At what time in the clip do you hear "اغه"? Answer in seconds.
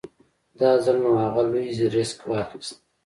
1.25-1.41